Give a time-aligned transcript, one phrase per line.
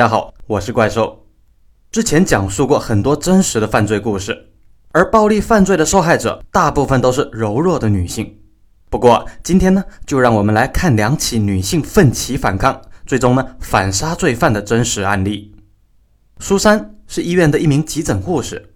[0.00, 1.26] 大家好，我是怪兽。
[1.92, 4.48] 之前讲述过很多真实的犯罪故事，
[4.92, 8.38] 而暴力犯罪的受害者大部分都是柔弱的女性。
[8.88, 15.54] 不过今天呢，就让我们来看两起女性奋起反抗，最终呢反杀罪犯的真实案例。
[16.38, 18.70] 苏珊是医院的一名急诊护士，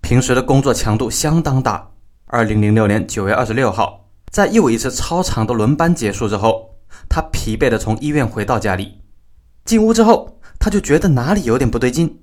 [0.00, 1.90] 平时的工作强度相当大。
[2.24, 6.76] 二零零六年九月二十六号，在又一次超长的轮班结束之后，
[7.10, 9.02] 她疲惫地从医院回到家里。
[9.66, 12.20] 进屋之后，他就觉得哪里有点不对劲，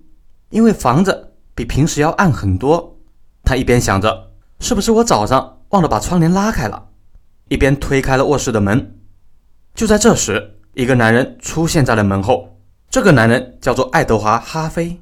[0.49, 2.97] 因为房子比平时要暗很多。
[3.43, 6.88] 他一边想着是不是我早上忘了把窗帘拉开了，
[7.49, 8.97] 一边推开了卧室的门。
[9.75, 12.55] 就在这时，一个男人出现在了门后。
[12.89, 15.02] 这个男人叫做爱德华·哈菲。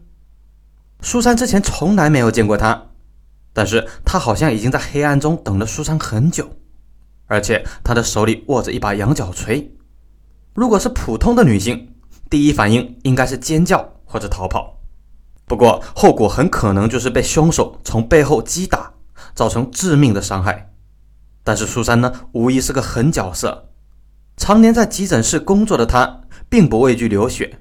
[1.01, 2.87] 苏珊之前从来没有见过他，
[3.53, 6.49] 但是他好像已经在黑暗中等了苏珊很久，
[7.27, 9.71] 而且他的手里握着一把羊角锤。
[10.55, 11.93] 如果是普通的女性，
[12.29, 14.79] 第一反应应该是尖叫或者逃跑，
[15.45, 18.93] 不过后果很可能就是被凶手从背后击打，
[19.33, 20.73] 造成致命的伤害。
[21.43, 23.69] 但是苏珊呢，无疑是个狠角色，
[24.35, 27.59] 常年在急诊室工作的她，并不畏惧流血。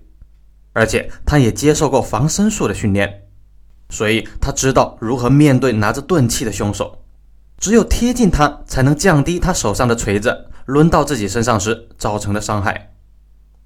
[0.72, 3.22] 而且她也接受过防身术的训练，
[3.88, 7.04] 所以她知道如何面对拿着钝器的凶手。
[7.58, 12.95] 只有贴近他，才能降低他手上的锤子抡到自己身上时造成的伤害。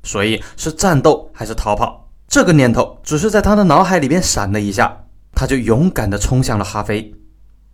[0.03, 2.09] 所以是战斗还是逃跑？
[2.29, 7.13] 这个念头只是在他的脑海里边闪了一下，他就勇敢地冲向了哈菲。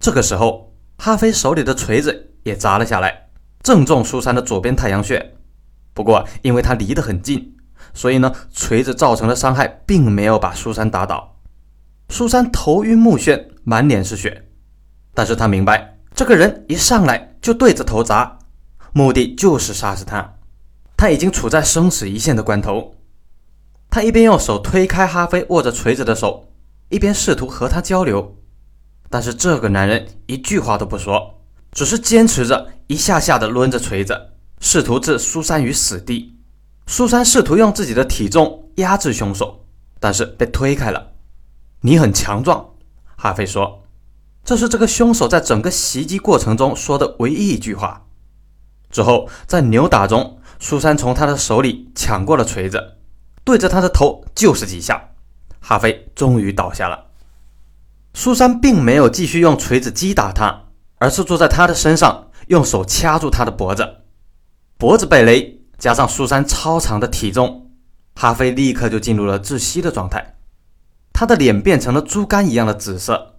[0.00, 3.28] 这个时候，哈菲手里的锤子也砸了下来，
[3.62, 5.34] 正中苏珊的左边太阳穴。
[5.92, 7.54] 不过因为他离得很近。
[7.94, 11.36] 所以呢，锤子造成的伤害并没有把苏珊打倒。
[12.10, 14.48] 苏珊头晕目眩，满脸是血，
[15.14, 18.38] 但是他明白，这个人一上来就对着头砸，
[18.92, 20.35] 目的就是杀死他。
[20.96, 22.94] 他已经处在生死一线的关头。
[23.90, 26.48] 他一边用手推开哈菲握着锤子的手，
[26.88, 28.36] 一边试图和他交流，
[29.08, 31.40] 但是这个男人一句话都不说，
[31.72, 36.36] 只是坚持着一下下的抡着锤子，试图置苏珊于死地。
[36.86, 39.64] 苏珊试图用自己的体重压制凶手，
[39.98, 41.12] 但是被推开了。
[41.80, 42.70] 你很强壮，
[43.16, 43.82] 哈菲说。
[44.44, 48.05] 这是这个凶手在整个袭击过程中说的唯一一句话。
[48.90, 52.96] 之后，在扭打中，苏珊从他的手里抢过了锤子，
[53.44, 55.10] 对着他的头就是几下。
[55.60, 57.06] 哈飞终于倒下了。
[58.14, 60.62] 苏珊并没有继续用锤子击打他，
[60.98, 63.96] 而是坐在他的身上，用手掐住他的脖子，
[64.78, 65.60] 脖子被勒。
[65.78, 67.70] 加上苏珊超长的体重，
[68.14, 70.36] 哈飞立刻就进入了窒息的状态，
[71.12, 73.34] 他的脸变成了猪肝一样的紫色。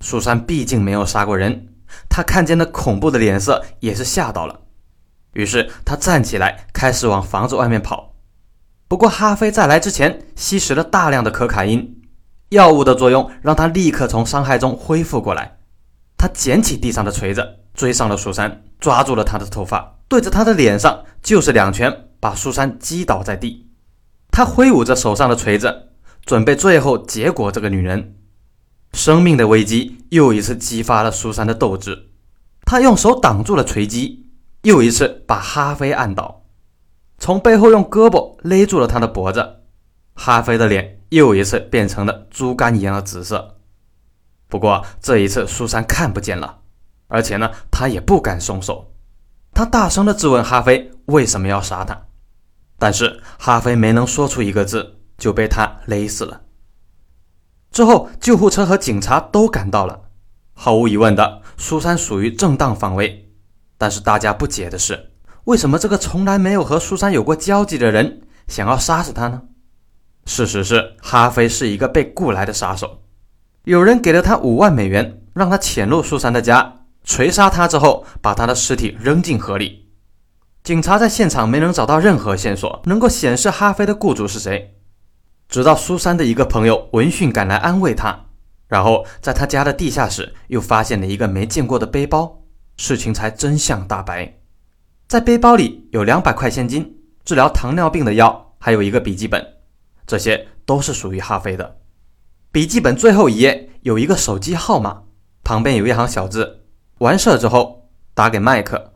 [0.00, 1.73] 苏珊毕竟没有杀过人，
[2.08, 4.60] 他看见那恐怖的脸色也是吓到了，
[5.32, 8.14] 于是他站起来开始往房子外面跑。
[8.86, 12.02] 不过哈菲在来之前吸食了大量的可卡因，
[12.50, 15.58] 药物的作用让他立刻从伤害中恢复过来。
[16.16, 19.98] 他捡起地上的锤子，追上了苏珊，抓住了她的头发。
[20.08, 23.70] 对着他的脸上就是两拳，把苏珊击倒在地。
[24.30, 25.88] 他挥舞着手上的锤子，
[26.24, 28.14] 准备最后结果这个女人。
[28.94, 32.10] 生命的危机又一次激发了苏珊的斗志。
[32.64, 34.26] 他用手挡住了锤击，
[34.62, 36.44] 又一次把哈菲按倒，
[37.18, 39.64] 从背后用胳膊勒住了他的脖子。
[40.14, 43.56] 哈菲的脸又一次变成了猪肝一样的紫色。
[44.48, 46.60] 不过这一次苏珊看不见了，
[47.08, 48.94] 而且呢，他也不敢松手。
[49.52, 52.06] 他大声地质问哈菲为什么要杀他，
[52.78, 56.42] 但是哈菲没能说出一个字，就被他勒死了。
[57.74, 60.02] 之后，救护车和警察都赶到了。
[60.52, 63.32] 毫无疑问的，苏珊属于正当防卫。
[63.76, 65.10] 但是大家不解的是，
[65.46, 69.42] 为什么这个从来没有和苏珊有过交集的人想要杀死他呢？
[70.24, 73.02] 事实是，哈菲是一个被雇来的杀手，
[73.64, 76.76] 有人给了他五万美元，让他潜入苏珊的家。
[77.02, 79.88] 锤杀他之后，把他的尸体扔进河里。
[80.62, 84.76] 警察在现场没能找到任何线索，能够显示哈菲的雇主是谁。
[85.48, 88.26] 直到苏珊的一个朋友闻讯赶来安慰他，
[88.66, 92.42] 然后在他家的地下室又发现了一个没见过的背包，
[92.76, 94.40] 事情才真相大白。
[95.06, 99.46] 在背包里有两百块现金、治疗糖尿病的药，还有一个笔记本，
[100.06, 101.76] 这些都是属于哈菲的。
[102.50, 105.02] 笔记本最后一页有一个手机号码，
[105.44, 106.64] 旁边有一行小字。
[106.98, 108.94] 完事之后，打给麦克。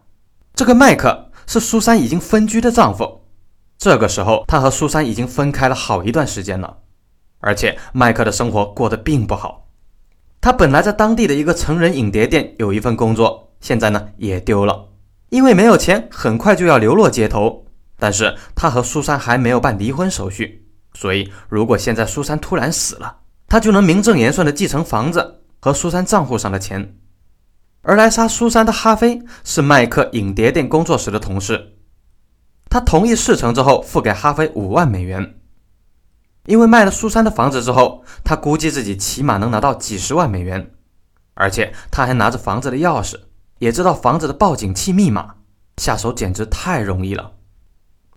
[0.55, 3.18] 这个麦克是苏珊已经分居的丈夫。
[3.79, 6.79] 这个时候，他和苏珊已经分开了好一段时间了，
[7.39, 9.69] 而且麦克的生活过得并不好。
[10.41, 14.89] 他本来在当地的一个成人影碟店有一份工作，现在呢也丢了，
[15.31, 17.65] 因为没有钱，很快就要流落街头。
[18.01, 26.97] 但是他和苏珊还没有办离婚手续，所以如果现在苏珊突然死了，他就能名正言顺地继承房子和苏珊账户上的钱。
[27.83, 31.78] 而来杀苏珊的哈菲是麦克影碟店工作室的同事，
[32.71, 35.35] 他同意事成之后付给哈菲五万美元。
[36.47, 40.71] 因为卖了苏珊的房子之后，他估计自己起码能拿到几十万美元，
[41.35, 43.17] 而且他还拿着房子的钥匙，
[43.59, 45.35] 也知道房子的报警器密码，
[45.77, 47.33] 下手简直太容易了。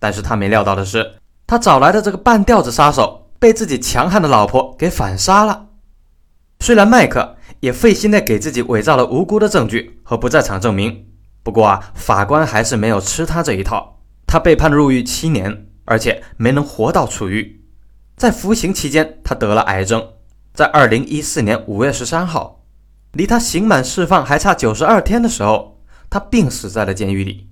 [0.00, 1.16] 但是他没料到的是，
[1.46, 5.66] 他找来的这个半吊子杀手被自己强悍的老婆给反杀了。
[6.60, 11.06] 虽然麦克也费心的给自己伪造了无辜的证据和不在场证明，
[11.42, 14.00] 不过啊，法官还是没有吃他这一套，
[14.32, 17.60] 他被判入狱七年，而且没能活到出狱。
[18.16, 20.02] 在服刑期间，他得了癌症。
[20.54, 22.64] 在二零一四年五月十三号，
[23.12, 27.50] 离他刑满释放还差九十二天的时候，他病死在了监狱里。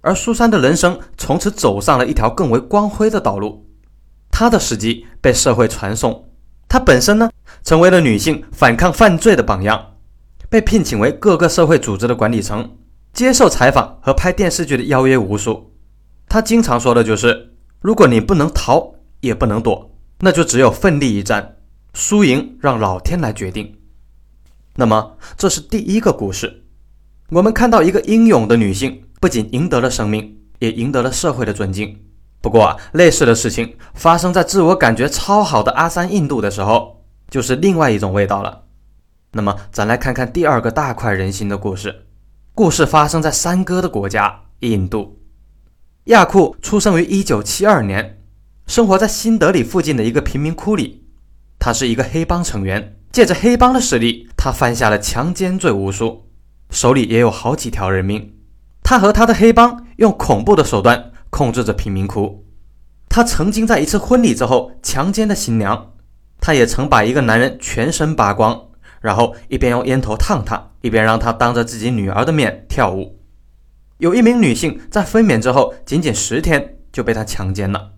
[0.00, 3.70] 而苏珊的人生从此走上了一条更为光辉的道路。
[4.32, 6.28] 她的事迹被社会传颂，
[6.68, 7.30] 她本身呢，
[7.62, 9.92] 成为了女性反抗犯罪的榜样，
[10.48, 12.78] 被聘请为各个社会组织的管理层，
[13.12, 15.69] 接受采访和拍电视剧的邀约无数。
[16.30, 19.90] 他经常说的就是：“如果你不能逃，也不能躲。”
[20.22, 21.56] 那就只有奋力一战，
[21.92, 23.78] 输赢让老天来决定。
[24.76, 26.66] 那么，这是第一个故事。
[27.30, 31.98] 我们看到一个英勇的女性，不仅赢得了生命，也赢得了社会的尊敬。
[32.40, 38.66] 不过啊，类似的事情发生在自我感觉超好的阿三印度的时候，就是另外一种味道了。
[39.32, 42.06] 那么，咱来看看第二个大快人心的故事。
[42.54, 45.19] 故事发生在山歌的国家——印度。
[46.10, 48.18] 亚库出生于1972年。
[48.66, 51.04] 生活在新德里附近的一个贫民窟里，
[51.56, 52.96] 他是一个黑帮成员。
[53.12, 56.24] 借着黑帮的势力，他犯下了强奸罪无数，
[56.70, 58.34] 手里也有好几条人命。
[58.82, 62.44] 他和他的黑帮用恐怖的手段控制着贫民窟。
[63.08, 65.92] 他曾经在一次婚礼之后强奸了新娘，
[66.40, 68.60] 他也曾把一个男人全身扒光，
[69.00, 73.19] 然后一边用烟头烫他，一边让他当着自己女儿的面跳舞。
[74.00, 77.92] 有一名女性在分娩之后仅仅十天就被他强奸了。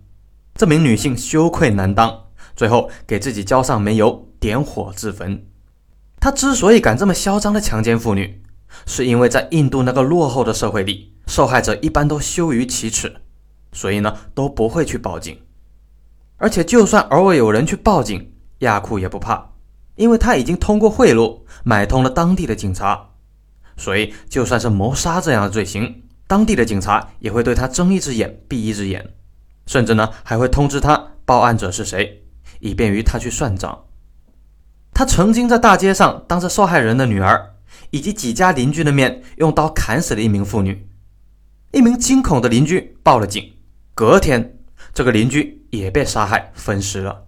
[0.53, 5.45] 这名女性羞愧难当，最后给自己浇上煤油，点火自焚。
[6.19, 8.43] 她之所以敢这么嚣张的强奸妇女，
[8.85, 13.15] 是因为在印度那个落后的社会里，受害者一般都羞于启齿，
[13.71, 15.39] 所以呢都不会去报警。
[16.35, 19.51] 而且，就算偶尔有人去报警，亚库也不怕，
[19.95, 23.11] 因为他已经通过贿赂买通了当地的警察，
[23.77, 29.13] 所以就算是谋杀这样的罪行，当地的警察也会对他睁一只眼闭一只眼。
[29.65, 32.23] 甚至呢，还会通知他报案者是谁，
[32.59, 33.85] 以便于他去算账。
[34.93, 37.55] 他曾经在大街上当着受害人的女儿
[37.89, 40.87] 以及几家邻居的面，用刀砍死了一名妇女。
[41.71, 43.53] 一名惊恐的邻居报了警，
[43.95, 44.59] 隔天
[44.93, 47.25] 这个邻居也被杀害分尸了。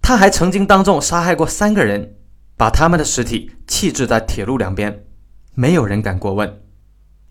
[0.00, 2.14] 他还曾经当众杀害过三个人，
[2.56, 5.06] 把他们的尸体弃置在铁路两边，
[5.54, 6.62] 没有人敢过问。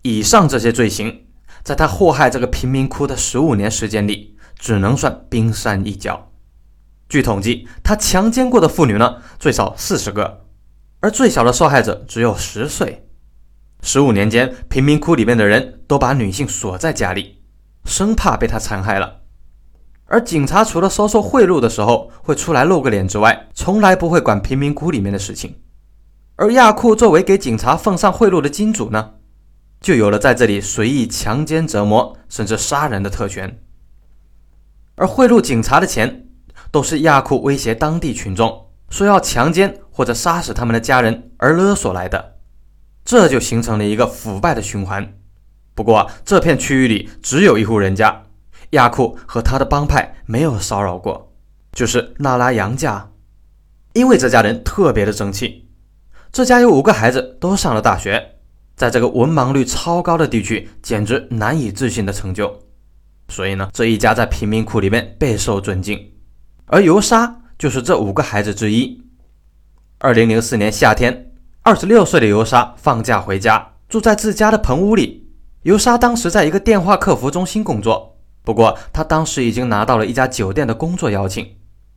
[0.02, 1.20] 以上这些罪行。
[1.62, 6.30] 在他祸害这个贫民窟的十五年时间里，只能算冰山一角。
[7.08, 10.44] 据统计，他强奸过的妇女呢，最少四十个，
[11.00, 13.08] 而最小的受害者只有十岁。
[13.80, 17.40] 十五年间，贫民窟里面的人都把女性锁在家里，
[17.86, 19.22] 生怕被他残害了。
[20.04, 25.54] 而警察除了收受贿赂的时候会出来露个脸之外，从来不会管贫民窟里面的事情。
[26.36, 29.12] 而亚库作为给警察奉上贿赂的金主呢？
[29.80, 33.60] 就有了在这里随意强奸、折磨甚至杀人的特权，
[34.96, 36.26] 而贿赂警察的钱
[36.72, 42.36] 都是亚库威胁当地群众说要强奸或者杀死他们的家人而勒索来的，
[43.04, 45.16] 这就形成了一个腐败的循环。
[45.74, 48.24] 不过这片区域里只有一户人家，
[48.70, 51.32] 亚库和他的帮派没有骚扰过，
[51.72, 53.10] 就是纳拉杨家，
[53.92, 55.63] 因为这家人特别的争气，
[56.34, 58.32] 这家有五个孩子都上了大学。
[58.74, 62.52] 在这个文盲率超高的地区，简直难以置信的成就。
[63.28, 65.96] 所以呢，这一家在贫民窟里面备受尊敬。
[66.66, 69.00] 而尤莎就是这五个孩子之一。
[69.98, 71.30] 二零零四年夏天，
[71.62, 75.28] 二十六岁的尤莎放假回家，住在自家的棚屋里。
[75.62, 81.46] 尤莎当时在一个电话客服中心工作，不过她当时已经拿到了一家酒店的工作邀请。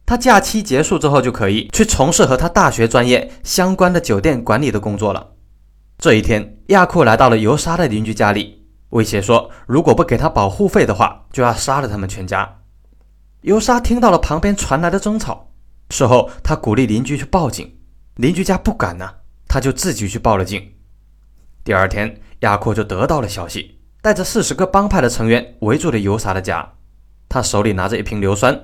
[0.07, 5.33] 他假期结束之后，就可以去从事和他大学专业相关的酒店管理的工作了。
[5.97, 12.59] 这一天，亚库来到了尤莎的邻居家里，威胁说：“如果不给他保护费的话，就要杀了他们全家。”
[13.43, 15.51] 尤莎听到了旁边传来的争吵，
[15.89, 17.69] 事后他鼓励邻居去报警，
[18.15, 19.09] 邻居家不敢呢，
[19.45, 20.71] 他就自己去报了警。
[21.65, 26.75] 第二天，亚库就得到了消息，带着四十个帮派的成员围住了尤莎的家，
[27.27, 28.57] 他手里拿着一瓶硫酸，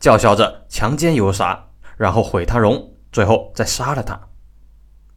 [0.00, 4.18] 叫嚣着强奸尤莎，然后毁她容，最后再杀了她。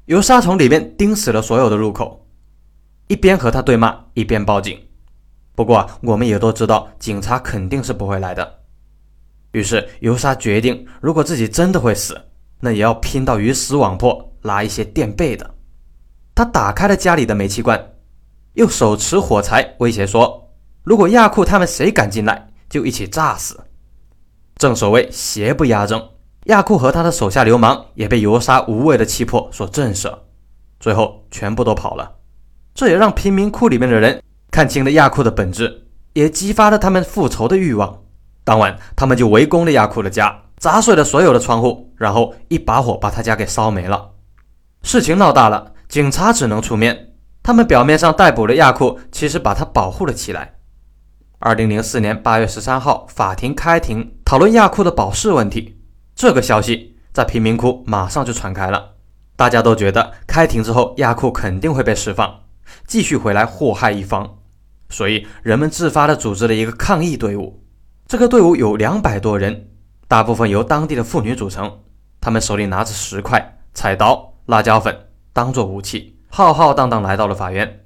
[0.05, 2.27] 尤莎从里面钉死了所有的入口，
[3.07, 4.77] 一边和他对骂，一边报警。
[5.55, 8.59] 不过我们也都知道，警察肯定是不会来的。
[9.53, 12.19] 于是尤莎决定，如果自己真的会死，
[12.59, 15.55] 那也要拼到鱼死网破，拉一些垫背的。
[16.35, 17.93] 他打开了家里的煤气罐，
[18.53, 20.51] 又手持火柴威胁说
[20.83, 23.57] ：“如果亚库他们谁敢进来，就一起炸死。”
[24.63, 26.01] 正所谓邪不压正。
[26.45, 30.19] 亚库和他的手下流氓也被尤莎无畏的气魄所震慑，
[30.79, 32.09] 最后全部都跑了。
[32.73, 38.03] 这也让贫民窟里面的人看清了亚库的本质，也激发了他们复仇的欲望。
[38.45, 44.11] 当晚，他们就围攻了亚库的家，砸碎了所有的窗户，然后一把火把他家给烧没了。
[44.81, 47.09] 事情闹大了，警察只能出面。
[47.43, 50.53] 他们表面上逮捕了亚库，其实把他保护了起来。
[51.45, 55.77] 二零零四年八月十三号，法庭开庭讨论亚库的保释问题。
[56.15, 58.91] 这个消息在贫民窟马上就传开了，
[59.35, 62.33] 大家都觉得开庭之后亚库肯定会被释放，
[62.87, 64.37] 继续回来祸害一方，
[64.87, 67.61] 所以人们自发的组织了一个抗议队伍。
[68.07, 69.67] 这个队伍有两百多人，
[70.07, 71.79] 大部分由当地的妇女组成，
[72.21, 74.97] 他们手里拿着石块、菜刀、辣椒粉
[75.33, 77.81] 当做武器，浩浩荡荡来到了法院。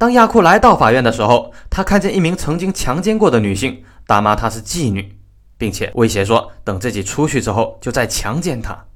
[0.00, 5.18] 当亚库来到法院的时候，他看见一名曾经强奸过的女性，大骂她是妓女。
[5.58, 8.86] 并且威胁说，等自己出去之后，就再强奸她。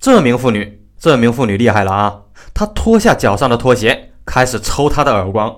[0.00, 2.22] 这名妇女，这名妇女厉害了啊！
[2.52, 5.54] 她脱下脚上的拖鞋，开始抽他的耳光，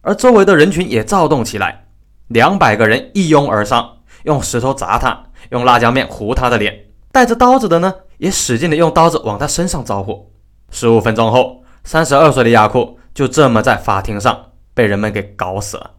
[0.00, 1.86] 而周围的人群也躁动起来。
[2.26, 6.86] 两百个人一拥而上，用石头砸他，用辣椒面糊他的脸。
[7.12, 10.32] 带着刀子的呢，也使劲的用刀子往他身上招呼。
[10.72, 15.92] 十五分钟后，三十二岁的亚库就这么在法庭上被人们给搞死了。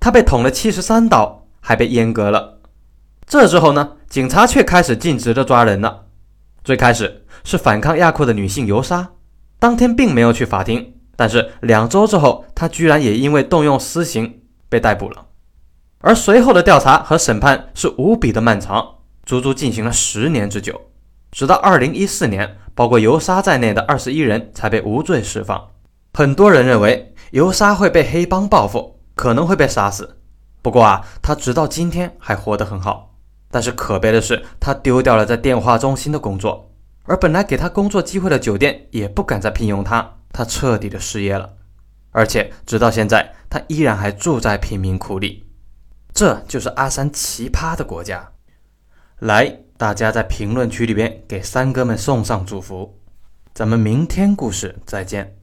[0.00, 2.58] 他被捅了七十三刀，还被阉割了。
[3.24, 6.06] 这之后呢，警察却开始尽职的抓人了。
[6.64, 9.10] 最开始是反抗亚库的女性尤莎，
[9.60, 15.26] 当天并没有去法庭，但是两周之后，她居然也因为动用私刑被逮捕了。
[16.00, 20.90] 而随后的调查和审判是无比的漫长，足足进行了十年之久，
[21.30, 25.68] 直到二零一四年，包括尤莎在内的二十一人才被无罪释放。
[26.18, 30.18] 很多人认为尤莎会被黑帮报复，可能会被杀死。
[30.60, 33.14] 不过啊，他直到今天还活得很好。
[33.52, 36.72] 但是可悲的是，他丢掉了在电话中心的工作，
[37.04, 41.48] 而本来给他工作机会的酒店也不敢再聘用他，他彻底的失业了。
[42.10, 45.46] 而且直到现在，他依然还住在贫民窟里。
[46.12, 48.28] 这就是阿三奇葩的国家。
[49.20, 52.98] 来，大家在评论区里边给三哥们送上祝福。
[53.54, 55.37] 咱们明天故事再见。